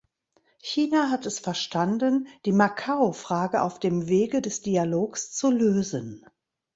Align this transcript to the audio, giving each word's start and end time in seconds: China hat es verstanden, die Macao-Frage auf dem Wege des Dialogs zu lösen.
China 0.63 1.11
hat 1.11 1.27
es 1.27 1.37
verstanden, 1.41 2.27
die 2.45 2.51
Macao-Frage 2.53 3.61
auf 3.61 3.77
dem 3.77 4.07
Wege 4.07 4.41
des 4.41 4.63
Dialogs 4.63 5.31
zu 5.31 5.51
lösen. 5.51 6.25